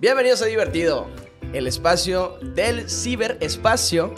[0.00, 1.10] Bienvenidos a Divertido,
[1.52, 4.14] el espacio del ciberespacio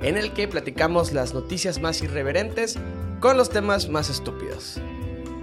[0.00, 2.78] en el que platicamos las noticias más irreverentes
[3.18, 4.80] con los temas más estúpidos.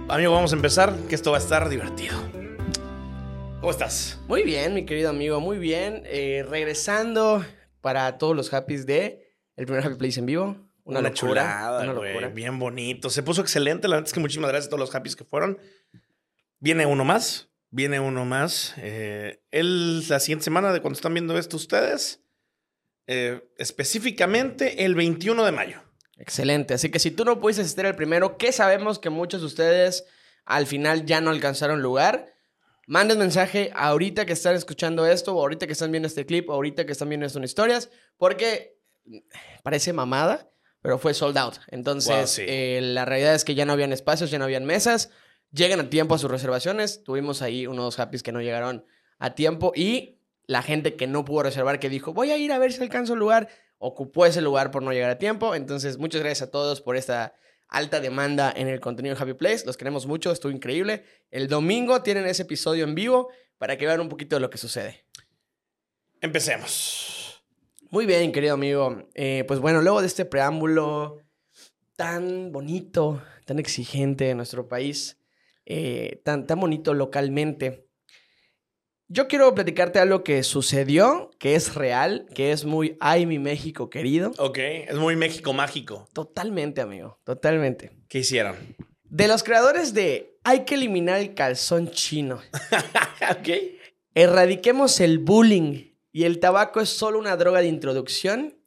[0.08, 2.16] Amigo, vamos a empezar, que esto va a estar divertido.
[3.60, 4.18] ¿Cómo estás?
[4.28, 6.04] Muy bien, mi querido amigo, muy bien.
[6.06, 7.44] Eh, regresando
[7.82, 10.56] para todos los happys de el primer Happy Place en vivo.
[10.84, 11.14] Una, locura.
[11.14, 12.28] chulada, una locura.
[12.28, 13.10] Bien bonito.
[13.10, 13.88] Se puso excelente.
[13.88, 15.58] La verdad es que muchísimas gracias a todos los happys que fueron.
[16.60, 17.51] Viene uno más.
[17.74, 18.74] Viene uno más.
[18.76, 22.20] Eh, el, la siguiente semana de cuando están viendo esto ustedes.
[23.08, 25.82] eh, específicamente el 21 de mayo.
[26.18, 26.74] Excelente.
[26.74, 30.04] Así que si tú no pudiste asistir al primero, que sabemos que muchos de ustedes
[30.44, 32.32] al final ya no alcanzaron lugar,
[32.86, 36.52] manden mensaje ahorita que están escuchando esto, o ahorita que están viendo este clip, o
[36.52, 38.76] ahorita que están viendo esto en historias, porque
[39.62, 41.56] parece mamada, pero fue sold out.
[41.68, 42.42] Entonces, Wow, sí.
[42.46, 45.10] eh, la realidad es que ya no habían espacios, ya no habían mesas.
[45.52, 47.04] Lleguen a tiempo a sus reservaciones.
[47.04, 48.84] Tuvimos ahí unos happys que no llegaron
[49.18, 52.58] a tiempo y la gente que no pudo reservar, que dijo, voy a ir a
[52.58, 55.54] ver si alcanzo lugar, ocupó ese lugar por no llegar a tiempo.
[55.54, 57.34] Entonces, muchas gracias a todos por esta
[57.68, 59.64] alta demanda en el contenido de Happy Place.
[59.66, 61.04] Los queremos mucho, estuvo increíble.
[61.30, 64.58] El domingo tienen ese episodio en vivo para que vean un poquito de lo que
[64.58, 65.06] sucede.
[66.20, 67.42] Empecemos.
[67.90, 69.08] Muy bien, querido amigo.
[69.14, 71.18] Eh, pues bueno, luego de este preámbulo
[71.96, 75.18] tan bonito, tan exigente en nuestro país,
[75.66, 77.86] eh, tan, tan bonito localmente,
[79.14, 83.90] yo quiero platicarte algo que sucedió, que es real, que es muy, ay, mi México
[83.90, 84.32] querido.
[84.38, 86.08] Ok, es muy México mágico.
[86.14, 87.90] Totalmente, amigo, totalmente.
[88.08, 88.56] ¿Qué hicieron?
[89.04, 92.40] De los creadores de Hay que eliminar el calzón chino.
[93.38, 93.48] ok.
[94.14, 98.58] Erradiquemos el bullying y el tabaco es solo una droga de introducción.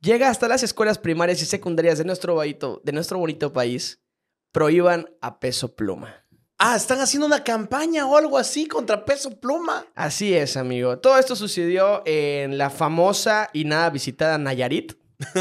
[0.00, 4.02] Llega hasta las escuelas primarias y secundarias de nuestro, bonito, de nuestro bonito país.
[4.50, 6.19] Prohíban a peso pluma.
[6.62, 9.86] Ah, están haciendo una campaña o algo así contra Peso Pluma.
[9.94, 10.98] Así es, amigo.
[10.98, 14.92] Todo esto sucedió en la famosa y nada visitada Nayarit.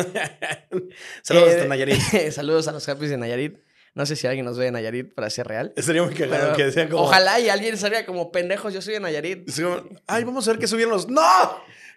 [1.21, 1.99] Saludos Eh, hasta Nayarit.
[2.31, 3.57] saludos a los happys de Nayarit.
[3.95, 5.73] No sé si alguien nos ve de Nayarit para ser real.
[5.75, 7.03] Sería muy cagado que decían como...
[7.03, 8.73] Ojalá y alguien salga como pendejos.
[8.73, 9.53] Yo soy de Nayarit.
[9.61, 11.09] Como, Ay, vamos a ver qué subieron los...
[11.09, 11.21] ¡No!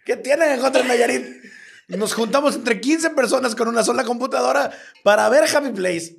[0.04, 1.24] ¿Qué tienen en contra de Nayarit?
[1.86, 4.72] Nos juntamos entre 15 personas con una sola computadora
[5.04, 6.16] para ver Happy Place.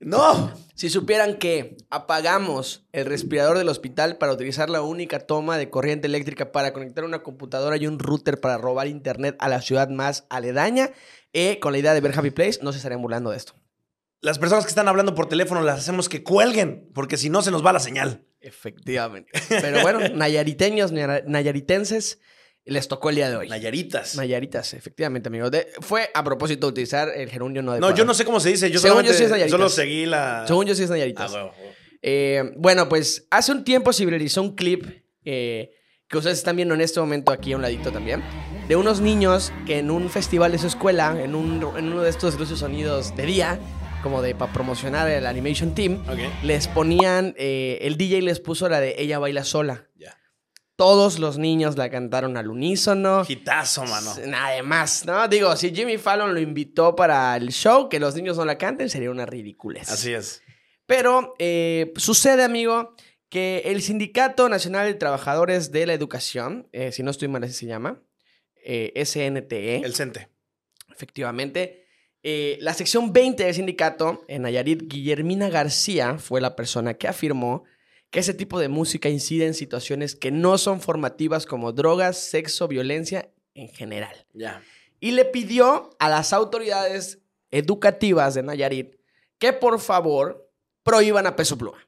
[0.00, 0.50] ¡No!
[0.74, 6.06] Si supieran que apagamos el respirador del hospital para utilizar la única toma de corriente
[6.06, 10.24] eléctrica para conectar una computadora y un router para robar internet a la ciudad más
[10.30, 10.90] aledaña,
[11.34, 13.52] eh, con la idea de ver Happy Place, no se estarían burlando de esto.
[14.22, 17.50] Las personas que están hablando por teléfono las hacemos que cuelguen, porque si no se
[17.50, 18.24] nos va la señal.
[18.40, 19.30] Efectivamente.
[19.48, 22.20] Pero bueno, nayariteños, nayaritenses,
[22.70, 23.48] les tocó el día de hoy.
[23.48, 24.16] Nayaritas.
[24.16, 25.50] Nayaritas, efectivamente, amigo.
[25.50, 27.96] De- fue a propósito de utilizar el gerundio no No, adecuado.
[27.96, 28.70] yo no sé cómo se dice.
[28.70, 29.50] Yo Según yo sí es Nayaritas.
[29.58, 30.44] solo seguí la...
[30.46, 31.32] Según yo sí es Ah, nayaritas.
[31.32, 31.72] huevo, huevo.
[32.02, 34.86] Eh, bueno, pues hace un tiempo se viralizó un clip
[35.24, 35.70] eh,
[36.08, 38.22] que ustedes están viendo en este momento aquí a un ladito también,
[38.68, 42.10] de unos niños que en un festival de su escuela, en, un, en uno de
[42.10, 43.58] estos luces sonidos de día,
[44.02, 46.02] como de para promocionar el Animation Team,
[46.42, 49.86] les ponían, eh, el DJ les puso la de Ella baila sola.
[49.96, 50.16] Ya.
[50.80, 53.26] Todos los niños la cantaron al unísono.
[53.28, 54.14] Hitazo, mano.
[54.24, 55.28] Nada más, ¿no?
[55.28, 58.88] Digo, si Jimmy Fallon lo invitó para el show, que los niños no la canten,
[58.88, 59.90] sería una ridiculez.
[59.90, 60.42] Así es.
[60.86, 62.94] Pero eh, sucede, amigo,
[63.28, 67.52] que el Sindicato Nacional de Trabajadores de la Educación, eh, si no estoy mal así
[67.52, 68.02] se llama,
[68.64, 70.30] eh, SNTE, El Cente.
[70.90, 71.84] efectivamente,
[72.22, 77.64] la sección 20 del sindicato, en Nayarit, Guillermina García fue la persona que afirmó
[78.10, 82.68] que ese tipo de música incide en situaciones que no son formativas como drogas, sexo,
[82.68, 84.62] violencia en general Ya.
[85.00, 87.18] y le pidió a las autoridades
[87.50, 88.96] educativas de Nayarit
[89.38, 90.50] que por favor
[90.82, 91.78] prohíban a peso pluma.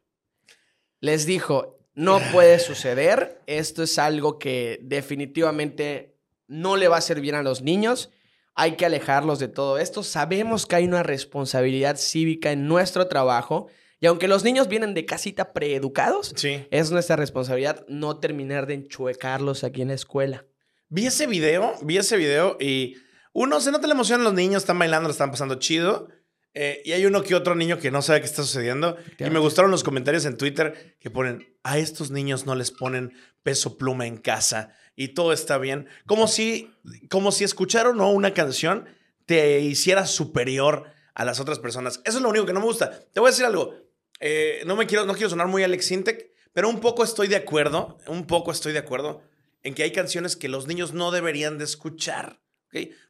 [1.00, 6.16] Les dijo, no puede suceder, esto es algo que definitivamente
[6.46, 8.10] no le va a hacer bien a los niños,
[8.54, 13.68] hay que alejarlos de todo esto, sabemos que hay una responsabilidad cívica en nuestro trabajo
[14.02, 16.66] y aunque los niños vienen de casita preeducados, Sí.
[16.70, 20.44] es nuestra responsabilidad no terminar de enchuecarlos aquí en la escuela.
[20.90, 22.96] Vi ese video, vi ese video y
[23.32, 26.08] uno se nota la emoción en los niños, están bailando, lo están pasando chido.
[26.54, 28.98] eh, y hay uno que otro niño que no sabe qué está sucediendo.
[29.18, 33.14] Y me gustaron los comentarios en Twitter que ponen, a estos niños no les ponen
[33.42, 35.86] peso pluma en casa y todo está bien.
[36.04, 36.70] Como si,
[37.08, 38.84] como si escuchar o no una canción
[39.24, 42.02] te hiciera superior a las otras personas.
[42.04, 43.00] Eso es lo único que no me gusta.
[43.14, 43.74] Te voy a decir algo.
[44.24, 47.34] Eh, no me quiero, no quiero sonar muy Alex Sintek, pero un poco estoy de
[47.34, 49.20] acuerdo, un poco estoy de acuerdo
[49.64, 52.40] en que hay canciones que los niños no deberían de escuchar.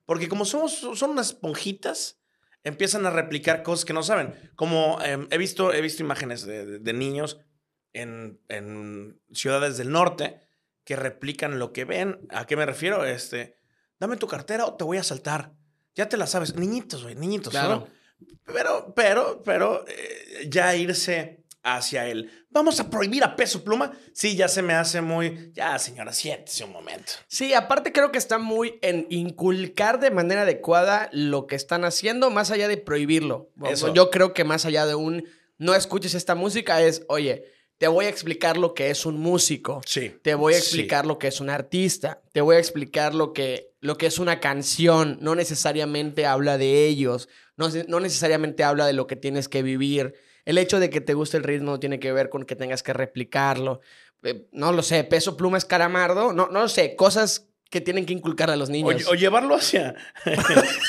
[0.06, 2.18] Porque como somos, son unas esponjitas,
[2.64, 4.34] empiezan a replicar cosas que no saben.
[4.56, 7.38] Como eh, he, visto, he visto imágenes de, niños
[7.92, 10.40] en, en ciudades del norte
[10.84, 12.26] que replican lo que ven.
[12.30, 13.04] ¿A qué me refiero?
[13.04, 13.56] Este,
[14.00, 15.52] dame tu cartera o te voy a saltar.
[15.94, 16.56] Ya te la sabes.
[16.56, 17.50] Niñitos, güey, niñitos.
[17.50, 17.86] Claro.
[18.44, 22.30] Pero, pero, pero, eh, ya irse hacia él.
[22.50, 23.92] Vamos a prohibir a peso pluma.
[24.12, 25.52] Sí, ya se me hace muy.
[25.54, 27.12] Ya, señora, siéntese un momento.
[27.28, 32.30] Sí, aparte creo que está muy en inculcar de manera adecuada lo que están haciendo,
[32.30, 33.50] más allá de prohibirlo.
[33.64, 33.94] Eso.
[33.94, 35.24] Yo creo que más allá de un
[35.58, 37.51] no escuches esta música es, oye,
[37.82, 39.80] te voy a explicar lo que es un músico.
[39.84, 40.14] Sí.
[40.22, 40.62] Te voy a Sí.
[40.62, 42.22] explicar lo que es un artista.
[42.30, 45.18] Te voy a explicar lo que, lo que es una canción.
[45.20, 47.28] No necesariamente habla de ellos.
[47.56, 50.14] No, no necesariamente habla de lo que tienes que vivir.
[50.44, 52.84] El hecho de que te guste el ritmo no tiene que ver con que tengas
[52.84, 53.80] que replicarlo.
[54.22, 55.02] Eh, no lo sé.
[55.02, 56.32] Peso pluma es caramardo.
[56.32, 56.94] No, no lo sé.
[56.94, 59.08] Cosas que tienen que inculcar a los O, niños.
[59.08, 59.96] o llevarlo hacia.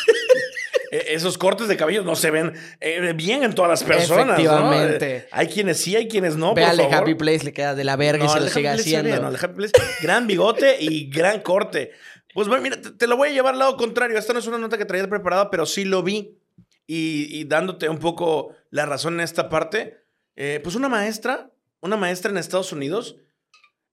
[1.13, 4.27] Esos cortes de cabello no se ven eh, bien en todas las personas.
[4.27, 4.33] ¿no?
[4.33, 5.15] Efectivamente.
[5.17, 6.49] Eh, Hay quienes sí, hay quienes no.
[6.49, 6.97] por Véale favor.
[6.97, 9.19] Happy Place, le queda de la verga y se lo sigue haciendo.
[9.21, 11.91] no, el Happy Place, gran bigote y gran corte.
[12.33, 14.17] Pues bueno, mira, te, te lo voy a llevar al lado contrario.
[14.17, 16.37] Esta no es una nota que traía preparada, pero sí lo vi.
[16.85, 19.99] Y, y dándote un poco la razón en esta parte,
[20.35, 21.49] eh, pues una maestra,
[21.79, 23.15] una maestra en Estados Unidos,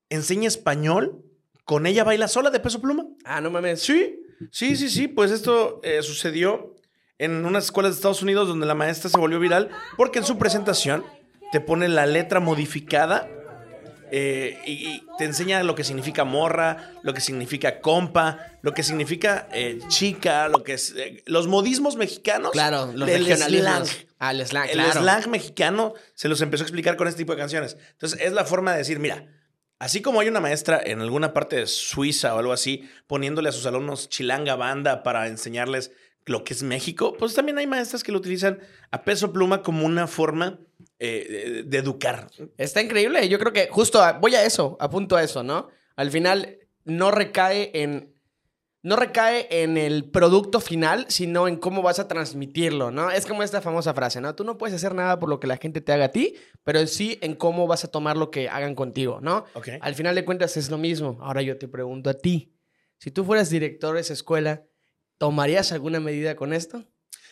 [0.09, 1.23] enseña español,
[1.63, 3.05] con ella baila sola de peso pluma.
[3.23, 3.81] Ah, no mames.
[3.81, 4.19] Sí,
[4.51, 5.07] sí, sí, sí.
[5.07, 6.75] Pues esto eh, sucedió
[7.21, 10.39] en unas escuelas de Estados Unidos donde la maestra se volvió viral porque en su
[10.39, 11.05] presentación
[11.51, 13.29] te pone la letra modificada
[14.11, 18.81] eh, y, y te enseña lo que significa morra, lo que significa compa, lo que
[18.81, 22.51] significa eh, chica, lo que es eh, los modismos mexicanos.
[22.51, 23.87] Claro, los regionalismos.
[23.87, 24.07] slang.
[24.19, 25.01] Ah, el slang, El claro.
[25.01, 27.77] slang mexicano se los empezó a explicar con este tipo de canciones.
[27.91, 29.27] Entonces, es la forma de decir, mira,
[29.79, 33.51] así como hay una maestra en alguna parte de Suiza o algo así, poniéndole a
[33.51, 35.91] sus alumnos chilanga banda para enseñarles
[36.25, 38.59] lo que es México, pues también hay maestras que lo utilizan
[38.91, 40.59] a peso pluma como una forma
[40.99, 42.29] eh, de, educar.
[42.57, 43.27] Está increíble.
[43.27, 45.69] Yo creo que justo a- voy a eso, apunto a eso, ¿no?
[45.95, 48.11] Al final no recae en.
[48.83, 53.11] No recae en el producto final, sino en cómo vas a transmitirlo, ¿no?
[53.11, 54.33] Es como esta famosa frase, ¿no?
[54.33, 56.33] Tú no puedes hacer nada por lo que la gente te haga a ti,
[56.63, 59.45] pero sí en cómo vas a tomar lo que hagan contigo, ¿no?
[59.81, 61.19] Al final de cuentas es lo mismo.
[61.21, 62.55] Ahora yo te pregunto a ti,
[62.97, 64.63] si tú fueras director de esa escuela,
[65.21, 66.83] ¿tomarías alguna medida con esto?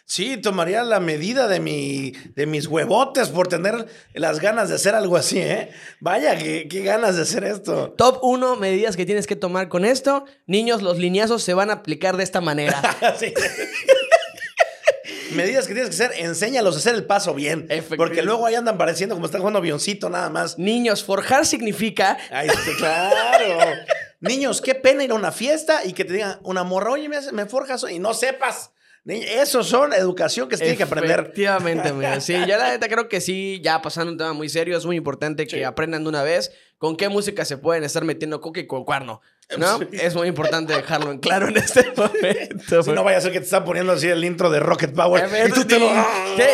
[0.06, 4.94] Sí, tomaría la medida de, mi, de mis huevotes por tener las ganas de hacer
[4.94, 5.72] algo así, ¿eh?
[6.00, 7.96] Vaya, qué, qué ganas de hacer esto.
[7.98, 10.26] Top 1, medidas que tienes que tomar con esto.
[10.46, 12.80] Niños, los lineazos se van a aplicar de esta manera.
[13.20, 13.34] Sí.
[15.36, 17.68] Medidas que tienes que hacer, enséñalos a hacer el paso bien.
[17.98, 20.60] Porque luego ahí andan pareciendo como están jugando avioncito nada más.
[20.60, 23.58] Niños, forjar significa está, claro.
[24.20, 27.18] Niños, qué pena ir a una fiesta y que te digan una morra, oye, me,
[27.18, 28.72] hace- me forjas y no sepas.
[29.06, 31.20] Eso son educación que se tiene que aprender.
[31.22, 32.20] Efectivamente, amigo.
[32.22, 34.98] Sí, yo la neta creo que sí, ya pasando un tema muy serio, es muy
[34.98, 38.66] importante que aprendan de una vez con qué música se pueden estar metiendo coca y
[38.66, 39.22] con cuerno.
[39.58, 39.80] ¿No?
[39.92, 42.84] Es muy importante dejarlo en claro en este momento.
[42.84, 45.28] Si no vaya a ser que te están poniendo así el intro de Rocket Power.
[45.48, 45.90] y tú te lo.
[45.90, 45.96] Sí,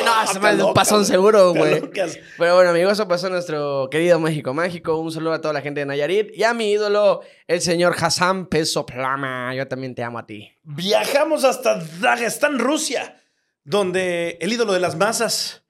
[0.04, 1.80] no, te se me un pasón seguro, güey.
[1.92, 4.98] Pero bueno, amigos, eso pasó nuestro querido México Mágico.
[4.98, 8.48] Un saludo a toda la gente de Nayarit y a mi ídolo, el señor Hassan
[8.48, 9.54] Peso Plama.
[9.54, 10.52] Yo también te amo a ti.
[10.64, 13.22] Viajamos hasta Dagestán, Rusia,
[13.64, 15.64] donde el ídolo de las masas,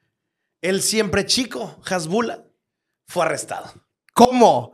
[0.62, 2.46] el siempre chico, Hasbula,
[3.08, 3.85] fue arrestado.
[4.16, 4.72] ¿Cómo?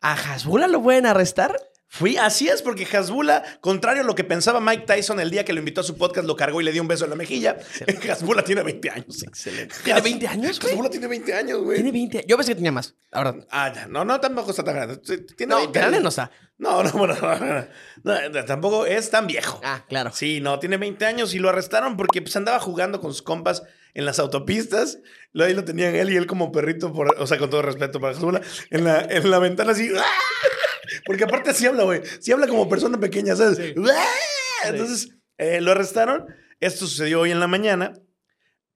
[0.00, 1.56] ¿A Hasbula lo pueden arrestar?
[1.86, 5.52] Fui, así es, porque Hasbula, contrario a lo que pensaba Mike Tyson el día que
[5.52, 7.58] lo invitó a su podcast, lo cargó y le dio un beso en la mejilla.
[8.10, 9.22] Hasbula tiene 20 años.
[9.22, 9.74] Excelente.
[9.84, 10.72] ¿Tiene 20 años, güey?
[10.72, 11.76] Hasbula tiene 20 años, güey.
[11.76, 12.24] Tiene 20.
[12.26, 12.96] Yo pensé que tenía más.
[13.12, 13.36] Ahora.
[13.50, 13.86] Ah, ya.
[13.86, 14.96] No, no, tampoco está tan grande.
[15.36, 16.02] Tiene No, 20 grande años.
[16.02, 16.30] no está.
[16.58, 17.66] No, no, bueno, no, no,
[18.02, 19.60] no, no, tampoco es tan viejo.
[19.62, 20.10] Ah, claro.
[20.12, 23.62] Sí, no, tiene 20 años y lo arrestaron porque pues andaba jugando con sus compas
[23.94, 24.98] en las autopistas.
[25.32, 28.00] Luego ahí lo tenían él y él como perrito, por, o sea, con todo respeto
[28.00, 28.34] para Jesús,
[28.70, 29.90] en la, en la ventana así.
[29.96, 30.04] ¡ah!
[31.06, 32.02] Porque aparte así habla, güey.
[32.20, 33.58] Sí habla como persona pequeña, ¿sabes?
[33.76, 34.68] ¡Ah!
[34.68, 36.26] Entonces, eh, lo arrestaron.
[36.60, 37.94] Esto sucedió hoy en la mañana.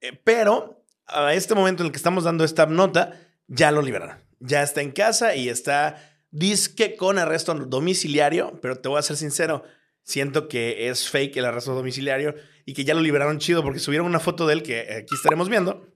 [0.01, 3.13] Eh, pero a este momento en el que estamos dando esta nota,
[3.47, 4.17] ya lo liberaron.
[4.39, 5.95] Ya está en casa y está
[6.31, 9.63] disque con arresto domiciliario, pero te voy a ser sincero,
[10.03, 12.35] siento que es fake el arresto domiciliario
[12.67, 15.47] y que ya lo liberaron chido porque subieron una foto de él que aquí estaremos
[15.47, 15.87] viendo,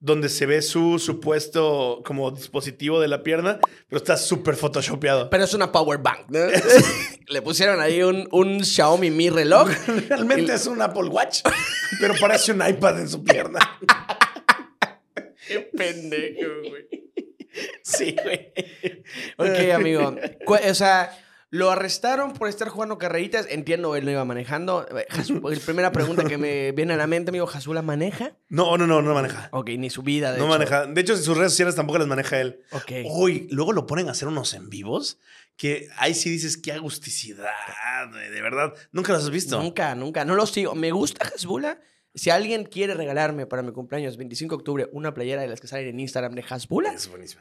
[0.00, 5.30] donde se ve su supuesto como dispositivo de la pierna, pero está súper photoshopeado.
[5.30, 6.40] Pero es una power bank, ¿no?
[7.28, 9.70] Le pusieron ahí un, un Xiaomi Mi reloj.
[10.08, 11.42] Realmente es un Apple Watch,
[12.00, 13.60] pero parece un iPad en su pierna.
[15.46, 16.88] Qué pendejo, güey.
[17.84, 18.52] Sí, güey.
[19.36, 20.16] Ok, amigo.
[20.48, 21.16] O sea,
[21.54, 23.46] Lo arrestaron por estar jugando carreritas.
[23.50, 24.86] Entiendo, él no iba manejando.
[24.98, 28.32] Eh, Hasu- La primera pregunta que me viene a la mente, amigo, ¿Hasula maneja?
[28.48, 29.50] No, no, no, no maneja.
[29.52, 30.50] Ok, ni su vida, de no hecho.
[30.52, 30.86] maneja.
[30.86, 32.62] De hecho, sus redes sociales tampoco las maneja él.
[32.70, 32.90] Ok.
[33.04, 35.18] Uy, luego lo ponen a hacer unos en vivos
[35.58, 38.72] que ahí sí dices qué agusticidad, de verdad.
[38.90, 39.60] ¿Nunca los has visto?
[39.62, 40.24] Nunca, nunca.
[40.24, 40.74] No lo sigo.
[40.74, 41.78] Me gusta Hasbula.
[42.14, 45.66] Si alguien quiere regalarme para mi cumpleaños 25 de octubre una playera de las que
[45.66, 46.94] salen en Instagram de Hasbula,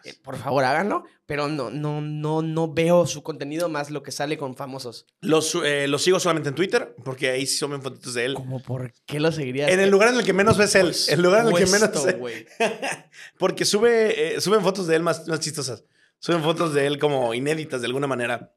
[0.05, 1.03] eh, por favor háganlo.
[1.25, 5.07] Pero no, no, no, no veo su contenido más lo que sale con famosos.
[5.19, 8.33] Los, eh, los sigo solamente en Twitter porque ahí sí suben fotitos de él.
[8.33, 9.69] Como por qué lo seguirías.
[9.69, 10.93] En el lugar en el que menos ves él.
[11.09, 12.15] El lugar en el que menos ves.
[13.37, 15.83] Porque sube, eh, suben fotos de él más, más chistosas.
[16.19, 18.53] Suben fotos de él como inéditas de alguna manera.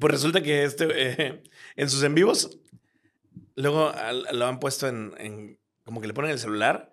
[0.00, 1.42] Pues resulta que este, eh,
[1.76, 2.58] en sus en vivos,
[3.60, 6.92] luego al- lo han puesto en, en- como que le ponen el celular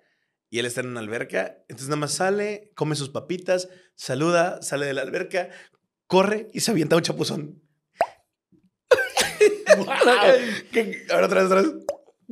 [0.49, 1.57] y él está en una alberca.
[1.69, 5.49] Entonces nada más sale, come sus papitas, saluda, sale de la alberca,
[6.07, 7.61] corre y se avienta un chapuzón.
[10.71, 11.71] Qué- ahora otra vez, otra vez.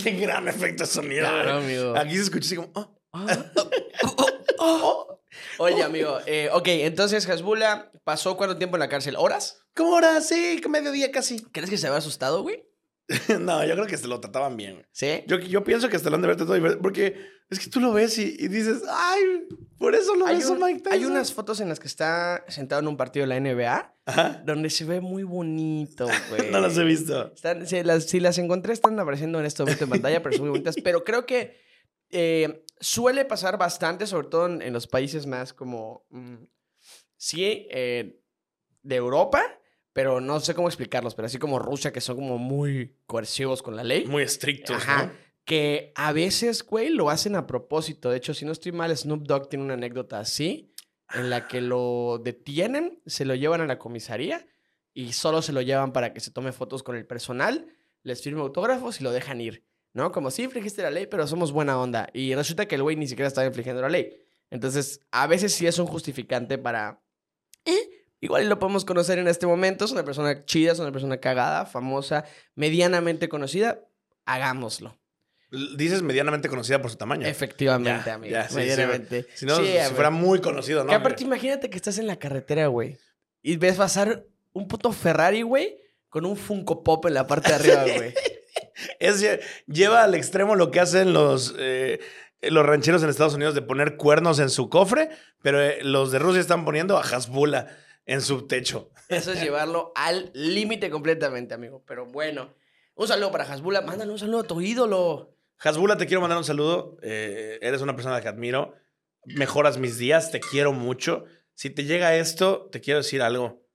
[0.02, 1.22] Qué gran efecto de sonido.
[1.28, 1.76] Claro, güey.
[1.78, 1.98] amigo.
[1.98, 2.72] Aquí se escucha así como...
[4.60, 5.20] "Oh".
[5.58, 9.16] Oye, amigo, eh, ok, entonces Hasbula pasó cuánto tiempo en la cárcel?
[9.18, 9.62] ¿Horas?
[9.74, 10.20] ¿Cómo ahora?
[10.22, 11.42] Sí, mediodía casi.
[11.52, 12.66] ¿Crees que se había asustado, güey?
[13.40, 14.74] no, yo creo que se lo trataban bien.
[14.76, 14.86] güey.
[14.92, 15.24] Sí.
[15.28, 16.82] Yo, yo pienso que hasta lo han de ver todo diferente.
[16.82, 17.16] Porque
[17.50, 19.22] es que tú lo ves y, y dices, ay,
[19.78, 20.94] por eso lo Hay, ves un- Mike Tyson.
[20.94, 24.42] hay unas fotos en las que está sentado en un partido de la NBA Ajá.
[24.46, 26.50] donde se ve muy bonito, güey.
[26.52, 27.32] No las he visto.
[27.34, 30.46] Están- si, las, si las encontré, están apareciendo en este momento en pantalla, pero son
[30.46, 30.76] muy bonitas.
[30.84, 31.58] Pero creo que
[32.10, 36.06] eh, suele pasar bastante, sobre todo en, en los países más como.
[36.10, 36.36] mm,
[37.18, 38.20] sí, eh,
[38.82, 39.44] de Europa,
[39.96, 43.78] pero no sé cómo explicarlos, pero así como Rusia, que son como muy coercivos con
[43.78, 44.06] la ley.
[44.06, 45.06] Muy estrictos, Ajá.
[45.06, 45.12] ¿no?
[45.46, 48.10] Que a veces, güey, lo hacen a propósito.
[48.10, 50.74] De hecho, si no estoy mal, Snoop Dogg tiene una anécdota así,
[51.14, 54.46] en la que lo detienen, se lo llevan a la comisaría
[54.94, 57.66] y solo se lo llevan para que se tome fotos con el personal,
[58.04, 59.64] les firme autógrafos y lo dejan ir.
[59.94, 60.12] ¿No?
[60.12, 62.10] Como si infringiste la ley, pero somos buena onda.
[62.12, 64.12] Y resulta que el güey ni siquiera estaba infringiendo la ley.
[64.50, 67.02] Entonces, a veces sí es un justificante para.
[68.26, 69.86] Igual lo podemos conocer en este momento.
[69.86, 73.80] Es una persona chida, es una persona cagada, famosa, medianamente conocida.
[74.26, 74.98] Hagámoslo.
[75.78, 77.28] Dices medianamente conocida por su tamaño.
[77.28, 78.32] Efectivamente, Ya, amigo.
[78.34, 79.28] ya, sí, sí, medianamente.
[79.36, 80.90] Si no, Sí, si fuera muy conocido, ¿no?
[80.90, 82.98] Que aparte, imagínate que estás en la carretera, güey.
[83.44, 85.78] Y ves pasar un puto Ferrari, güey,
[86.10, 88.14] con un Funko Pop en la parte de arriba, güey.
[89.00, 92.00] Es, lle- lleva al extremo lo que hacen los, eh,
[92.42, 95.10] los rancheros en Estados Unidos de poner cuernos en su cofre,
[95.42, 97.68] pero eh, los de Rusia están poniendo a Hasbula
[98.06, 98.90] en su techo.
[99.10, 101.84] Eso es llevarlo al límite completamente, amigo.
[101.88, 102.54] Pero bueno,
[102.96, 103.82] un saludo para Hasbula.
[103.82, 105.36] Mándale un saludo a tu ídolo.
[105.60, 106.98] Hasbula, te quiero mandar un saludo.
[107.02, 108.76] Eh, eres una persona que admiro.
[109.26, 111.26] Mejoras mis días, te quiero mucho.
[111.54, 113.66] Si te llega esto, te quiero decir algo.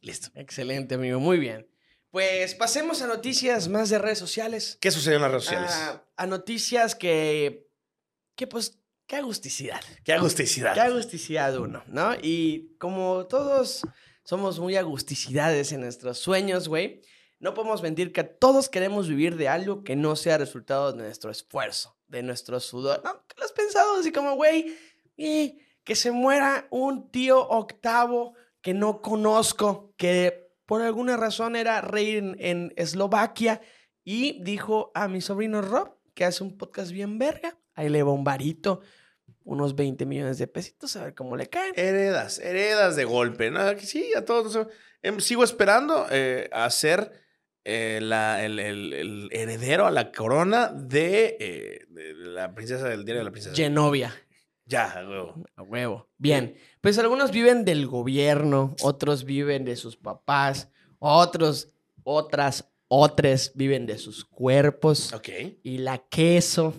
[0.00, 0.30] Listo.
[0.34, 1.20] Excelente, amigo.
[1.20, 1.68] Muy bien.
[2.10, 4.78] Pues pasemos a noticias más de redes sociales.
[4.80, 5.72] ¿Qué sucedió en las redes sociales?
[5.72, 7.68] A, a noticias que,
[8.34, 9.80] que pues, qué agusticidad.
[10.04, 10.74] Qué agusticidad.
[10.74, 12.14] Qué agusticidad uno, ¿no?
[12.22, 13.82] Y como todos
[14.22, 17.00] somos muy agusticidades en nuestros sueños, güey,
[17.40, 21.30] no podemos mentir que todos queremos vivir de algo que no sea resultado de nuestro
[21.30, 23.00] esfuerzo, de nuestro sudor.
[23.02, 23.24] ¿No?
[23.26, 23.98] ¿Qué lo has pensado?
[23.98, 24.76] Así como, güey,
[25.16, 31.80] eh, que se muera un tío octavo que no conozco, que por alguna razón era
[31.80, 33.62] rey en, en Eslovaquia
[34.04, 38.12] y dijo a mi sobrino Rob, que hace un podcast bien verga, ahí le va
[38.12, 38.80] un varito,
[39.48, 41.72] unos 20 millones de pesitos, a ver cómo le caen.
[41.74, 43.50] Heredas, heredas de golpe.
[43.80, 44.66] Sí, a todos.
[45.02, 47.12] Em, sigo esperando eh, a ser
[47.64, 53.04] eh, la- el, el- el heredero a la corona de, eh, de la princesa del
[53.04, 53.54] diario de la princesa.
[53.56, 54.14] Genovia.
[54.66, 55.44] Ya, huevo.
[55.56, 56.08] A huevo.
[56.18, 56.56] Bien.
[56.82, 61.70] Pues algunos viven del gobierno, otros viven de sus papás, otros,
[62.04, 65.28] otras, otras viven de sus cuerpos Ok.
[65.62, 66.74] y la queso.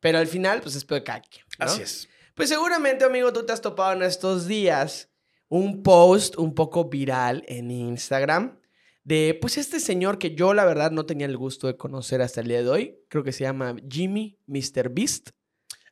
[0.00, 1.64] Pero al final, pues es peor de cada quien, ¿no?
[1.66, 2.08] Así es.
[2.34, 5.08] Pues seguramente, amigo, tú te has topado en estos días
[5.48, 8.58] un post un poco viral en Instagram
[9.04, 12.40] de, pues, este señor que yo, la verdad, no tenía el gusto de conocer hasta
[12.40, 12.98] el día de hoy.
[13.08, 14.88] Creo que se llama Jimmy Mr.
[14.90, 15.30] Beast.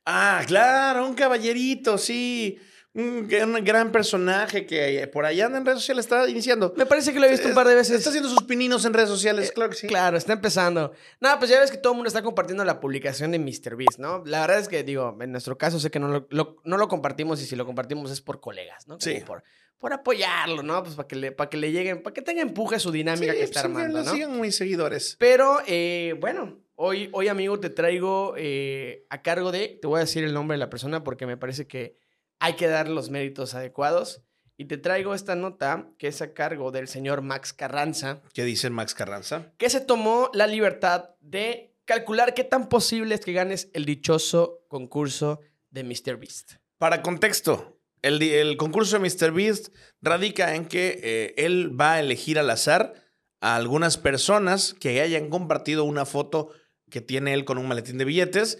[0.05, 2.59] Ah, claro, un caballerito, sí.
[2.95, 6.75] Un, gran- personaje que eh, por allá anda en redes sociales está iniciando.
[6.77, 7.97] Me parece que lo he visto un par de veces.
[7.97, 9.87] Está haciendo sus pininos en redes sociales, claro que sí.
[9.87, 10.93] Claro, está empezando.
[11.21, 14.23] No, pues ya ves que todo el mundo está compartiendo la publicación de MrBeast, ¿no?
[14.27, 16.89] La verdad es que, digo, en nuestro caso sé que no lo, lo- no lo
[16.89, 18.99] compartimos y si lo compartimos es por colegas, ¿no?
[18.99, 19.23] Como Sí.
[19.27, 19.43] Por,
[19.79, 20.83] por apoyarlo, ¿no?
[20.83, 23.39] Pues para que, le, para que le lleguen, para que tenga empuje su dinámica Sí,
[23.39, 24.13] que está pues, armando, lo ¿no?
[24.13, 25.17] sigan mis seguidores.
[25.19, 30.01] Pero, eh, bueno, hoy, hoy, amigo, te traigo eh, a cargo de, te voy a
[30.01, 31.97] decir el nombre de la persona porque me parece que
[32.43, 34.21] hay que dar los méritos adecuados.
[34.57, 38.69] Y te traigo esta nota que es a cargo del señor Max Carranza, ¿Qué dice
[38.69, 39.53] Max Carranza?
[39.59, 44.65] que se tomó la libertad de calcular qué tan posible es que ganes el dichoso
[44.69, 46.17] concurso de Mr.
[46.17, 46.55] Beast.
[46.79, 49.31] Para contexto, el, concurso de Mr.
[49.31, 49.69] Beast
[50.01, 52.95] radica en que eh, él va a elegir al azar
[53.41, 56.51] a algunas personas que hayan compartido una foto
[56.91, 58.59] que tiene él con un maletín de billetes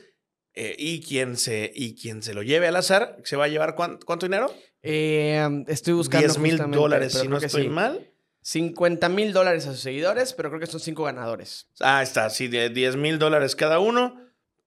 [0.55, 3.75] eh, y, quien se, y quien se lo lleve al azar se va a llevar
[3.75, 4.53] cuán- cuánto dinero?
[4.83, 7.69] Eh, estoy buscando 10 mil dólares, si no estoy sí.
[7.69, 8.09] mal.
[8.45, 11.69] 50 mil dólares a sus seguidores, pero creo que son cinco ganadores.
[11.81, 14.21] Ah, está, sí, de 10 mil dólares cada uno.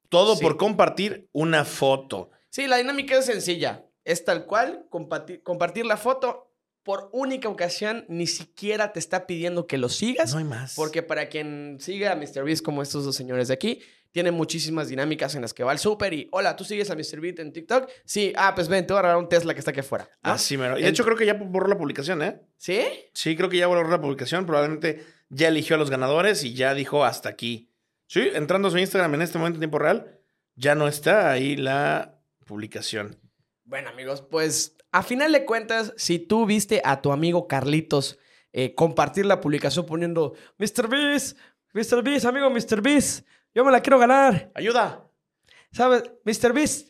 [0.09, 0.41] Todo Sí.
[0.43, 2.29] por compartir una foto.
[2.49, 3.83] Sí, la dinámica es sencilla.
[4.05, 9.65] Es tal cual, compartir, compartir la foto por única ocasión, ni siquiera te está pidiendo
[9.67, 10.31] que lo sigas.
[10.31, 10.75] No hay más.
[10.75, 13.81] Porque para quien siga a MrBeast como estos dos señores de aquí,
[14.15, 17.39] tiene muchísimas dinámicas en las que va al súper y, hola, ¿tú sigues a MrBeast
[17.39, 17.89] en TikTok?
[18.05, 20.09] Sí, ah, pues ven, te voy a regalar un Tesla que está aquí afuera.
[20.23, 20.31] ¿no?
[20.31, 20.79] Así mero.
[20.79, 22.39] Y de hecho creo que ya borró la publicación, ¿eh?
[22.55, 22.81] ¿Sí?
[23.11, 24.45] Sí, creo que ya borró la publicación.
[24.45, 27.73] Probablemente ya eligió a los ganadores y ya dijo hasta aquí.
[28.07, 30.21] Sí, entrando a su Instagram en este momento en tiempo real,
[30.55, 33.19] ya no está ahí la publicación.
[33.65, 38.17] Bueno, amigos, pues a final de cuentas, si tú viste a tu amigo Carlitos
[38.53, 40.87] eh, compartir la publicación poniendo Mr.
[40.87, 41.37] Beast,
[41.73, 42.01] Mr.
[42.01, 42.81] Beast, amigo Mr.
[42.81, 44.51] Beast, yo me la quiero ganar.
[44.53, 45.01] ¡Ayuda!
[45.71, 46.03] ¿Sabes?
[46.23, 46.53] Mr.
[46.53, 46.89] Beast,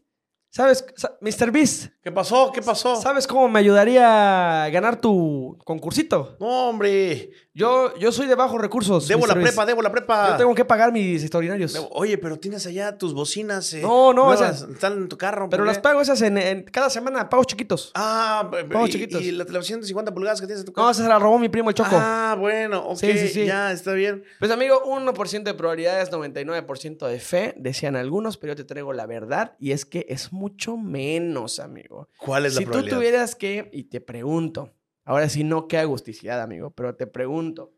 [0.50, 0.86] ¿sabes?
[0.98, 1.52] Sa- Mr.
[1.52, 2.52] Beast, ¿Qué pasó?
[2.52, 2.96] ¿Qué pasó?
[2.98, 6.36] ¿sabes cómo me ayudaría a ganar tu concursito?
[6.40, 7.32] No, hombre.
[7.58, 9.08] Yo, yo soy de bajos recursos.
[9.08, 9.28] Debo Mr.
[9.30, 10.32] la prepa, debo la prepa.
[10.32, 11.74] Yo tengo que pagar mis extraordinarios.
[11.74, 13.72] Debo- Oye, pero tienes allá tus bocinas.
[13.74, 15.48] eh, No, no, nuevas, esas- Están en tu carro.
[15.50, 15.84] Pero ¿por las qué?
[15.84, 17.92] pago esas en, en- cada semana, pagos chiquitos.
[17.96, 19.22] Ah, pe- pe- Vamos, y, chiquitos.
[19.22, 20.90] y la televisión de 50 pulgadas que tienes en tu No, carro.
[20.92, 21.92] esa se la robó mi primo el Choco.
[21.94, 22.98] Ah, bueno, ok.
[23.00, 23.46] Sí, sí, sí.
[23.46, 24.26] Ya, está bien.
[24.40, 29.06] Pues amigo, 1% de probabilidades, 99% de fe, decían algunos, pero yo te traigo la
[29.06, 32.10] verdad y es que es mucho menos, amigo.
[32.18, 32.98] ¿Cuál es la Si tú probabilidad?
[32.98, 34.74] tuvieras que, y te pregunto,
[35.06, 37.74] ahora sí no queda agusticidad, amigo, pero te pregunto,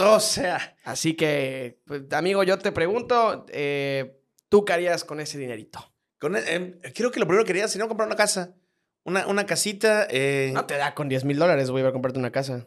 [0.00, 5.38] O sea, Así que, pues, amigo, yo te pregunto, eh, ¿tú qué harías con ese
[5.38, 5.80] dinerito?
[6.20, 8.54] con, eh, creo que lo primero que quería sería comprar una casa.
[9.04, 10.06] Una, una casita.
[10.08, 12.66] eh, No te da con 10 mil dólares, voy a comprarte una casa.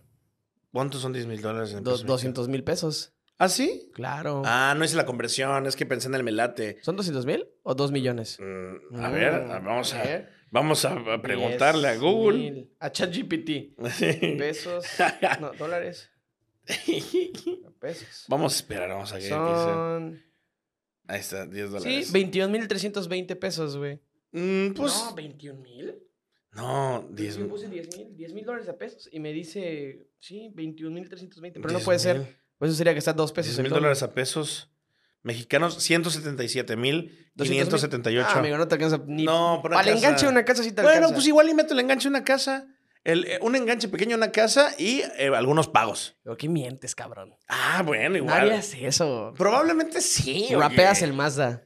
[0.71, 1.71] ¿Cuántos son 10 mil dólares?
[1.73, 3.13] en Do- pesos 200 mil pesos.
[3.39, 3.91] ¿Ah, sí?
[3.93, 4.41] Claro.
[4.45, 6.77] Ah, no hice la conversión, es que pensé en el melate.
[6.81, 8.39] ¿Son 200 mil o 2 millones?
[8.39, 10.29] Mm, a ver, Mm, a- vamos a, ver.
[10.49, 12.37] vamos a preguntarle a 10 Google.
[12.39, 12.71] mil.
[12.79, 13.75] A ChatGPT.
[14.37, 14.85] Pesos.
[15.39, 16.09] no, dólares.
[17.79, 18.25] Pesos.
[18.27, 19.29] vamos a esperar, vamos a ver.
[19.29, 20.23] Son.
[21.07, 22.11] Ahí está, 10 Sí, dólares.
[22.11, 23.99] 21 mil 320 pesos, güey.
[24.31, 25.95] Mm, pues, no, 21 mil.
[26.53, 27.49] no, 10 Yo mil.
[27.49, 31.59] puse 10 mil, 10 mil dólares a pesos y me dice, sí, 21 mil 320,
[31.61, 32.46] pero no 10 puede ser.
[32.57, 33.55] Pues eso sería que está dos pesos.
[33.55, 34.71] 10 mil dólares a pesos
[35.23, 38.27] mexicanos, 177 mil 578.
[38.33, 39.23] Ah, amigo, no te alcanza ni.
[39.25, 39.89] No, el casa.
[39.91, 41.15] enganche de una casa sí te Bueno, alcanza.
[41.15, 42.67] pues igual y meto el enganche en una casa.
[43.03, 46.17] El, eh, un enganche pequeño en una casa y eh, algunos pagos.
[46.23, 47.35] Pero qué mientes, cabrón.
[47.47, 48.37] Ah, bueno, No igual.
[48.39, 49.33] harías eso.
[49.37, 50.49] Probablemente sí.
[50.53, 51.63] Rapeas el Mazda.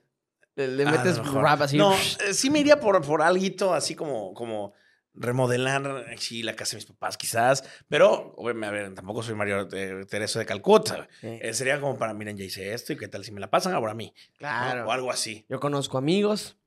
[0.55, 1.41] Le, le Ah, metes a mejor.
[1.43, 1.77] rap así.
[1.77, 1.93] No,
[2.27, 4.73] eh, sí me iría por, por alguito así como, como
[5.13, 7.63] remodelar sí, la casa de mis papás, quizás.
[7.87, 11.07] Pero, obviamente, a ver, tampoco soy Mario eh, Teresa de Calcuta.
[11.19, 11.39] Sí.
[11.41, 13.73] Eh, sería como para, miren, ya hice esto y qué tal si me la pasan
[13.73, 14.13] ahora a mí.
[14.15, 14.37] ¿no?
[14.37, 14.87] Claro.
[14.87, 15.45] O algo así.
[15.49, 16.57] Yo conozco amigos,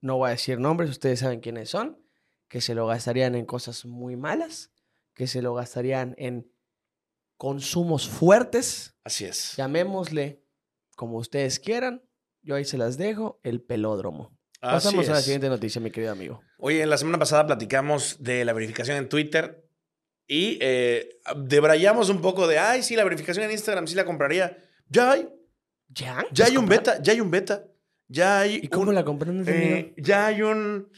[0.00, 1.98] no voy a decir nombres, ustedes saben quiénes son,
[2.48, 4.70] que se lo gastarían en cosas muy malas,
[5.14, 6.50] que se lo gastarían en
[7.36, 9.54] consumos fuertes, Así es.
[9.56, 10.44] llamémosle
[10.96, 12.02] como ustedes quieran.
[12.42, 14.37] Yo ahí se las dejo, el pelódromo.
[14.60, 16.42] Así Pasamos a la siguiente noticia, mi querido amigo.
[16.58, 19.64] Oye, la semana pasada platicamos de la verificación en Twitter
[20.26, 24.58] y eh, debrayamos un poco de, ay, sí, la verificación en Instagram sí la compraría.
[24.88, 25.28] Ya hay,
[25.88, 26.26] ¿Ya?
[26.32, 27.66] ya hay ¿Puedes un beta, ya hay un beta,
[28.08, 29.32] ya hay ¿Y cómo un, la compré?
[29.32, 30.90] No eh, ya hay un,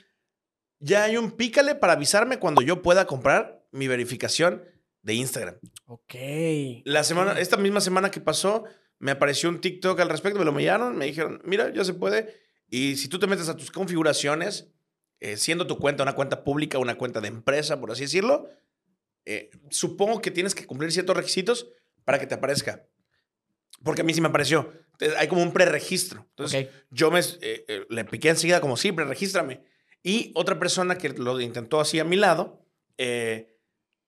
[0.78, 4.64] ya hay un pícale para avisarme cuando yo pueda comprar mi verificación
[5.02, 5.56] de Instagram.
[5.86, 6.14] ok.
[6.84, 8.64] La semana, esta misma semana que pasó,
[8.98, 12.49] me apareció un TikTok al respecto, me lo enviaron, me dijeron, mira, ya se puede.
[12.70, 14.68] Y si tú te metes a tus configuraciones,
[15.18, 18.48] eh, siendo tu cuenta una cuenta pública, una cuenta de empresa, por así decirlo,
[19.26, 21.68] eh, supongo que tienes que cumplir ciertos requisitos
[22.04, 22.86] para que te aparezca.
[23.82, 24.72] Porque a mí sí me apareció.
[25.18, 26.26] Hay como un preregistro.
[26.30, 26.72] Entonces, Ok.
[26.90, 29.62] yo me, eh, eh, le piqué enseguida como, sí, preregístrame.
[30.02, 32.64] Y otra persona que lo intentó así a mi lado,
[32.98, 33.56] eh,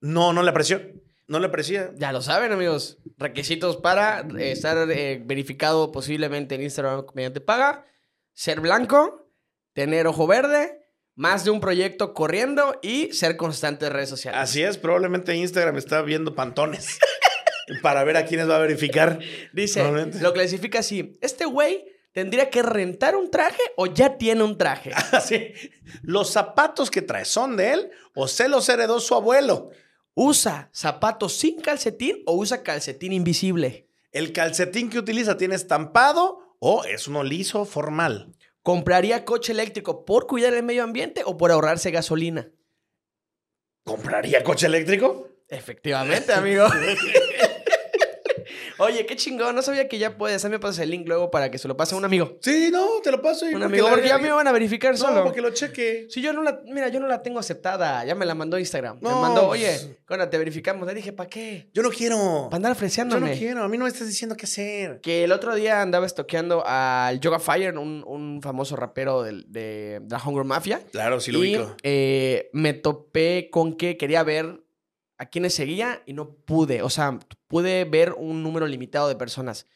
[0.00, 0.80] no, no le apareció.
[1.28, 1.92] No le aparecía.
[1.96, 2.98] Ya lo saben, amigos.
[3.16, 7.86] Requisitos para eh, estar eh, verificado posiblemente en Instagram mediante paga.
[8.34, 9.30] Ser blanco,
[9.72, 10.82] tener ojo verde,
[11.14, 14.40] más de un proyecto corriendo y ser constante en redes sociales.
[14.40, 16.98] Así es, probablemente Instagram está viendo pantones
[17.82, 19.18] para ver a quiénes va a verificar.
[19.52, 19.82] Dice,
[20.20, 21.18] lo clasifica así.
[21.20, 24.92] Este güey tendría que rentar un traje o ya tiene un traje.
[25.12, 25.52] Así.
[26.02, 29.70] ¿Los zapatos que trae son de él o se los heredó su abuelo?
[30.14, 33.88] ¿Usa zapatos sin calcetín o usa calcetín invisible?
[34.10, 38.36] ¿El calcetín que utiliza tiene estampado o es uno liso formal?
[38.62, 42.52] ¿Compraría coche eléctrico por cuidar el medio ambiente o por ahorrarse gasolina?
[43.82, 45.28] ¿Compraría coche eléctrico?
[45.48, 46.68] Efectivamente, amigo.
[48.78, 49.54] Oye, qué chingón.
[49.54, 50.44] No sabía que ya puedes.
[50.44, 52.38] A mí me pasas el link luego para que se lo pase a un amigo.
[52.40, 53.48] Sí, no, te lo paso.
[53.48, 55.24] y Un amigo, porque ya me van a verificar No, solo.
[55.24, 56.06] porque lo cheque.
[56.10, 58.04] Si yo no la, mira, yo no la tengo aceptada.
[58.04, 58.98] Ya me la mandó Instagram.
[59.00, 61.68] me No, mandó, pues- oye, cuando te verificamos, le dije, ¿para qué?
[61.72, 62.48] Yo no quiero.
[62.50, 63.38] Para andar Yo no ofreciéndome.
[63.38, 63.62] quiero.
[63.62, 65.00] A mí no me estás diciendo qué hacer.
[65.00, 70.00] Que el otro día andaba estoqueando al Yoga Fire, un, un famoso rapero de, de
[70.08, 70.80] la Hunger Mafia.
[70.92, 71.76] Claro, sí lo y ubico.
[71.82, 74.60] eh, me topé con que quería ver
[75.22, 76.82] a quienes seguía y no pude.
[76.82, 79.68] O sea, pude ver un número limitado de personas.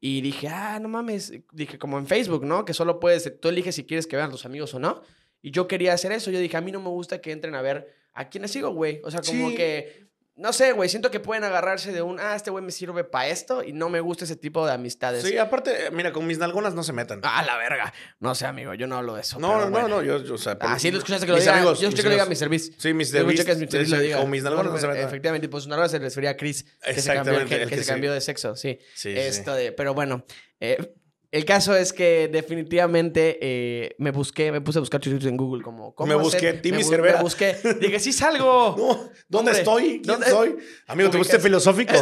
[0.00, 1.30] Y dije, ah, no mames.
[1.52, 2.64] Dije, como en Facebook, ¿no?
[2.64, 5.02] Que solo puedes, tú eliges si quieres que vean tus amigos o no.
[5.42, 6.30] Y yo quería hacer eso.
[6.30, 9.02] Yo dije, a mí no me gusta que entren a ver a quienes sigo, güey.
[9.04, 9.56] O sea, como Sí.
[9.56, 10.06] que,
[10.36, 13.28] no sé, güey, siento que pueden agarrarse de un, ah, este güey me sirve para
[13.28, 15.22] esto y no me gusta ese tipo de amistades.
[15.22, 17.20] Sí, aparte, mira, con mis nalgonas no se metan.
[17.22, 17.92] Ah, la verga.
[18.18, 19.38] No sé, amigo, yo no hablo de eso.
[19.38, 19.88] no, no, no, bueno.
[19.88, 21.56] no, yo, yo, o sea, por- Ah, sí, lo escuchaste que lo mis diga.
[21.56, 22.26] amigos, yo escuché que lo diga.
[22.26, 22.48] Mr.
[22.48, 22.72] Beast.
[22.78, 23.44] Sí, mis Yo Mr.
[23.44, 24.18] Beast lo diga.
[24.18, 25.06] Con mis nalgonas no se metan.
[25.06, 27.76] Efectivamente, pues nalgonas se refería a Chris, que se cambió, Exactamente, que, el que que
[27.78, 27.90] se sí.
[27.90, 28.78] cambió de sexo, sí.
[28.94, 30.24] Sí, sí, Esto de, pero bueno,
[30.58, 30.94] eh,
[31.36, 35.62] el caso es que definitivamente eh, me busqué, me puse a buscar chuchitos en Google
[35.62, 36.62] como ¿cómo Me busqué, hacer?
[36.62, 37.16] Timmy me, bu- Cervera.
[37.18, 38.74] Me busqué, dije, sí salgo.
[38.78, 39.82] No, ¿dónde Hombre, estoy?
[40.00, 40.56] ¿Quién ¿dónde- soy?
[40.86, 41.92] Amigo, ¿te gusta filosófico?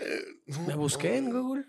[0.66, 1.64] Me busqué en Google.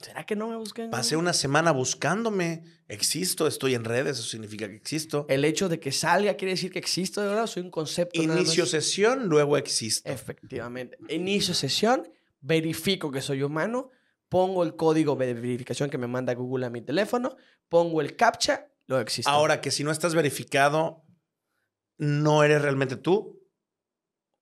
[0.00, 2.64] ¿Será que no me busqué en Pasé una semana buscándome.
[2.88, 5.26] Existo, estoy en redes, eso significa que existo.
[5.28, 8.20] El hecho de que salga quiere decir que existo de verdad, soy un concepto.
[8.20, 10.10] Inicio sesión, luego existo.
[10.10, 10.98] Efectivamente.
[11.08, 12.08] Inicio sesión,
[12.40, 13.90] verifico que soy humano,
[14.32, 17.36] pongo el código de verificación que me manda Google a mi teléfono,
[17.68, 19.30] pongo el captcha, lo existe.
[19.30, 21.04] Ahora que si no estás verificado,
[21.98, 23.38] ¿no eres realmente tú?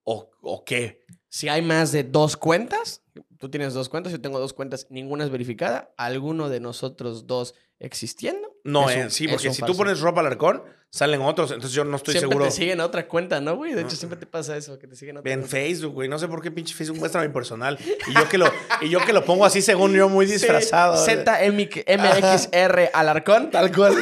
[0.05, 1.05] ¿O, o qué?
[1.29, 3.03] si hay más de dos cuentas,
[3.39, 7.55] tú tienes dos cuentas, yo tengo dos cuentas, ninguna es verificada, alguno de nosotros dos
[7.81, 8.55] existiendo.
[8.63, 11.51] No, es eh, sí, porque si tú pones ropa al arcón, salen otros.
[11.51, 12.45] Entonces yo no estoy siempre seguro.
[12.45, 13.73] te siguen a otra cuenta, ¿no, güey?
[13.73, 13.97] De hecho, No.
[13.97, 15.57] siempre te pasa eso, que te siguen a otra En cuenta.
[15.57, 16.09] Facebook, güey.
[16.09, 17.79] No sé por qué pinche Facebook muestra mi personal.
[18.07, 20.97] Y yo que lo, y yo que lo pongo así según yo, muy disfrazado.
[21.05, 23.51] Sí, ZMXR Alarcón.
[23.51, 23.95] Tal cual.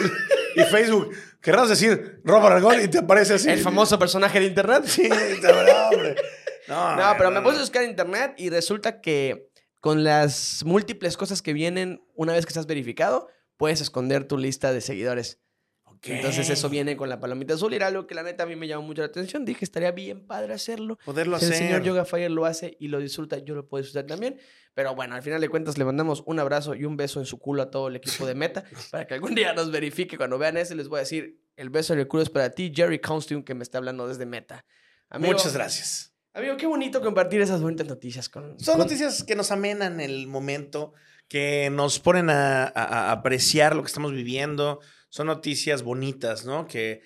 [0.57, 3.49] Y Facebook, querrás decir ropa al arcón y te aparece así.
[3.49, 4.85] El famoso personaje de internet.
[4.87, 6.17] Sí, verdad, hombre.
[6.69, 7.63] No, No, pero me no, puse a no.
[7.63, 9.49] buscar en internet y resulta que
[9.81, 13.29] con las múltiples cosas que vienen una vez que estás verificado,
[13.59, 15.39] puedes esconder tu lista de seguidores.
[15.85, 16.07] Ok.
[16.09, 18.55] Entonces eso viene con la palomita azul y era algo que la neta a mí
[18.57, 19.45] me llamó mucho la atención.
[19.45, 20.97] Dije, estaría bien padre hacerlo.
[21.05, 21.67] Poderlo Si el hacer.
[21.67, 24.39] señor Yoga Fire lo hace y lo disfruta, yo lo puedo disfrutar también.
[24.75, 27.39] Pero bueno, al final de cuentas le mandamos un abrazo y un beso en su
[27.39, 30.17] culo a todo el equipo de Meta para que algún día nos verifique.
[30.17, 32.73] Cuando vean ese les voy a decir, el beso en el culo es para ti,
[32.73, 34.65] Jerry Constantine, que me está hablando desde Meta.
[35.11, 36.15] Amigo, Muchas gracias.
[36.33, 38.61] Amigo, qué bonito compartir esas bonitas noticias con...
[38.61, 40.93] Son con- noticias que nos amenan el momento,
[41.29, 44.81] que nos ponen a, apreciar lo que estamos viviendo.
[45.11, 46.67] Son noticias bonitas, ¿no?
[46.67, 47.03] Que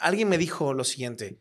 [0.00, 1.40] alguien me dijo lo siguiente: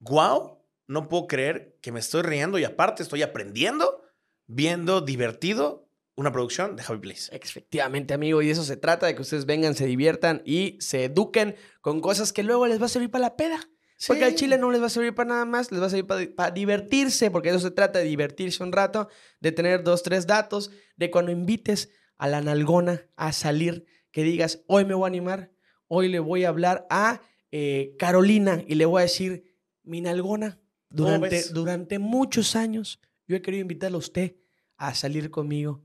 [0.00, 4.02] Wow, no puedo creer que me estoy riendo y aparte estoy aprendiendo,
[4.46, 7.34] viendo divertido una producción de Happy Place.
[7.36, 11.56] Efectivamente, amigo, y eso se trata, de que ustedes vengan, se diviertan y se eduquen
[11.82, 13.68] con cosas que luego les va a servir para la peda.
[14.06, 16.06] Porque al chile no les va a servir para nada más, les va a servir
[16.06, 19.08] para, para divertirse, porque eso se trata, de divertirse un rato,
[19.40, 24.62] de tener dos, tres datos, de cuando invites a la nalgona a salir, que digas,
[24.66, 25.52] hoy me voy a animar,
[25.88, 29.44] hoy le voy a hablar a eh, Carolina y le voy a decir,
[29.82, 34.36] mi nalgona, durante, muchos años, yo he querido invitarlo a usted
[34.76, 35.84] a salir conmigo,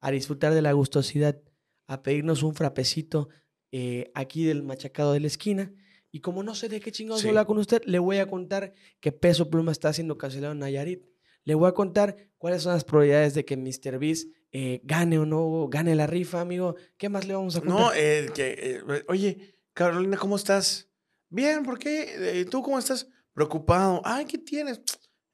[0.00, 1.40] a disfrutar de la gustosidad,
[1.86, 3.28] a pedirnos un frapecito
[3.72, 5.72] eh, aquí del machacado de la esquina.
[6.12, 7.28] Y como no sé de qué chingados Sí.
[7.28, 11.04] hablar con usted, le voy a contar que Peso Pluma está siendo cancelado en Nayarit.
[11.44, 13.98] Le voy a contar cuáles son las probabilidades de que Mr.
[13.98, 16.76] Beast eh, gane o no gane la rifa, amigo.
[16.96, 17.78] ¿Qué más le vamos a contar?
[17.78, 20.88] No, eh, que, eh, oye, Carolina, ¿cómo estás?
[21.28, 22.40] Bien, ¿por qué?
[22.40, 23.08] Eh, ¿Tú cómo estás?
[23.34, 24.00] Preocupado.
[24.04, 24.80] Ay, ¿qué tienes?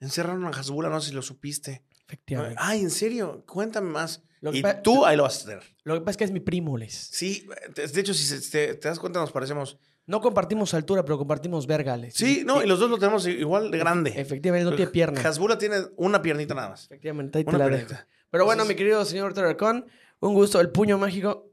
[0.01, 1.85] Encerraron a Hasbula, no sé si lo supiste.
[2.07, 2.57] Efectivamente.
[2.59, 3.45] Ay, ¿en serio?
[3.47, 4.23] Cuéntame más.
[4.41, 5.63] Lo y tú ahí lo vas a tener.
[5.85, 6.93] Lo que pasa es que es mi primo, Les.
[6.93, 9.79] Sí, de hecho, si te das cuenta, nos parecemos.
[10.12, 12.12] No compartimos altura, pero compartimos verga, Les.
[12.14, 14.12] Sí, no, y los dos lo tenemos igual de grande.
[14.14, 15.22] Efectivamente, no tiene pierna.
[15.27, 16.85] Hasbula tiene una piernita nada más.
[16.85, 17.94] Efectivamente, ahí te Una la dejo.
[18.31, 19.87] Pero bueno, Entonces- mi querido señor Arcón,
[20.20, 20.61] un gusto.
[20.61, 21.48] El puño mágico.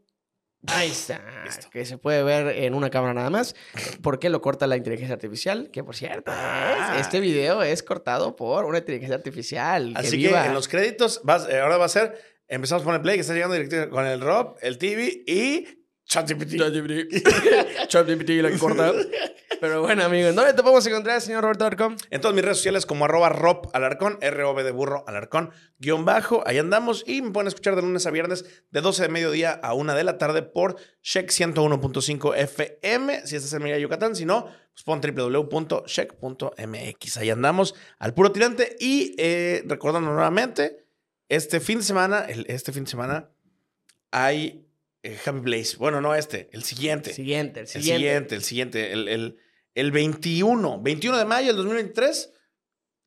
[0.68, 1.22] Ahí está.
[1.46, 1.70] Listo.
[1.72, 3.56] Que se puede ver en una cámara nada más.
[4.02, 5.70] Porque lo corta la inteligencia artificial.
[5.72, 6.96] Que por cierto, Ah.
[6.96, 9.94] es- este video es cortado por una inteligencia artificial.
[9.96, 10.46] Así que viva.
[10.46, 12.20] en los créditos, vas, eh, ahora va a ser.
[12.50, 15.79] Empezamos con el play que está llegando directo con el Rob, el TV y
[16.10, 16.56] ChatGPT.
[17.88, 18.92] ChatGPT lo que corta.
[19.62, 21.98] Pero bueno, amigos, ¿dónde te podemos encontrar, señor Roberto Arcón?
[22.12, 26.42] En todas mis redes sociales como arroba Rob Alarcón, R-O-B de burro Alarcón, guion bajo,
[26.48, 29.74] ahí andamos y me pueden escuchar de lunes a viernes de 12 de mediodía a
[29.74, 34.46] 1 de la tarde por Check 101.5 FM, si estás en Mérida, Yucatán, si no,
[34.46, 35.02] pues pon
[36.00, 40.86] www.check.mx, ahí andamos al puro tirante y eh, recordando nuevamente,
[41.28, 43.30] este fin de semana, el- este fin de semana
[44.12, 44.69] hay
[45.04, 47.14] Happy Place, bueno, no este, el siguiente.
[47.14, 48.36] Siguiente, el El siguiente.
[48.36, 49.38] el siguiente, el, el,
[49.76, 52.34] el 21, 21 de mayo del 2023.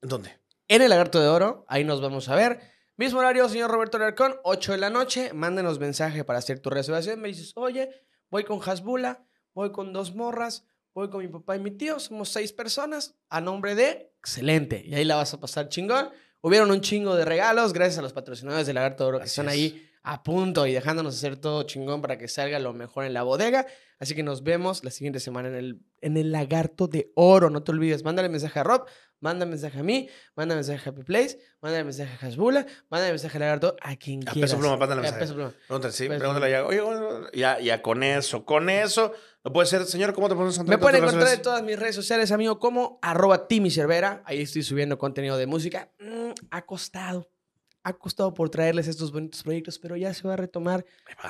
[0.02, 0.38] ¿En dónde?
[0.68, 2.60] En el Lagarto de Oro, ahí nos vamos a ver.
[2.96, 5.32] Mismo horario, señor Roberto Alarcón, 8 de la noche.
[5.32, 7.20] Mándenos mensaje para hacer tu reservación.
[7.20, 7.90] Me dices, oye,
[8.30, 11.98] voy con Hasbula, voy con dos morras, voy con mi papá y mi tío.
[12.00, 14.82] Somos seis personas a nombre de excelente.
[14.86, 16.10] Y ahí la vas a pasar chingón.
[16.40, 19.46] Hubieron un chingo de regalos gracias a los patrocinadores del Lagarto de Oro que están
[19.46, 19.52] es.
[19.52, 23.22] ahí a punto y dejándonos hacer todo chingón para que salga lo mejor en la
[23.22, 23.66] bodega.
[23.98, 27.50] Así que nos vemos la siguiente semana en el, en el Lagarto de Oro.
[27.50, 28.84] No te olvides, mándale mensaje a Rob,
[29.20, 33.36] manda mensaje a mí, manda mensaje a Happy Place, manda mensaje a Hasbula, manda mensaje
[33.36, 34.50] a Lagarto, a quien A quieras.
[34.50, 35.20] Peso Pluma, mándale A mensaje.
[35.20, 35.54] Peso Pluma.
[35.68, 36.66] Pregúntale, sí, pregúntale ya.
[36.66, 39.12] Oye, bueno, ya, ya con eso, con eso.
[39.44, 40.66] No puede ser, señor, ¿cómo te encontrar?
[40.66, 44.24] Me pueden encontrar en todas mis redes sociales, amigo, como arroba Timmy Cervera.
[44.26, 45.92] Ahí estoy subiendo contenido de música.
[46.00, 47.28] Mm, ha costado.
[47.84, 50.84] Ha costado por traerles estos bonitos proyectos, pero ya se va a retomar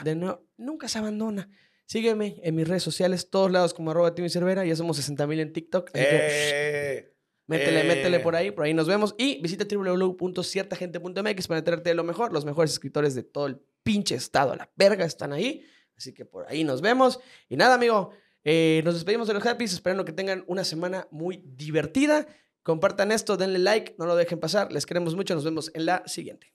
[0.05, 0.45] de nuevo.
[0.57, 1.49] Nunca se abandona.
[1.87, 4.65] Sígueme en mis redes sociales, todos lados como arroba Timmy Cervera.
[4.65, 5.89] Ya somos 60 mil en TikTok.
[5.89, 7.15] así que Eh,
[7.47, 7.85] métele, eh.
[7.85, 8.51] métele por ahí.
[8.51, 9.15] Por ahí nos vemos.
[9.19, 12.33] Y visita www.ciertagente.mx para enterarte de lo mejor.
[12.33, 14.55] Los mejores escritores de todo el pinche estado.
[14.57, 15.65] La verga están ahí.
[15.97, 17.21] Así que por ahí nos vemos.
[17.49, 18.11] Y nada, amigo.
[18.45, 22.27] eh, nos despedimos de los Happys, esperando que tengan una semana muy divertida.
[22.63, 24.73] Compartan esto, denle like, no lo dejen pasar.
[24.73, 25.35] Les queremos mucho.
[25.35, 26.55] Nos vemos en la siguiente.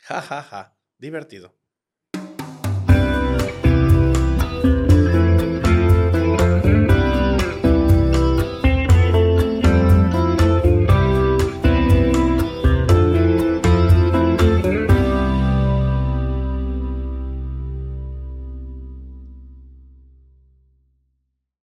[0.00, 0.76] ja, ja, ja.
[0.98, 1.59] Divertido.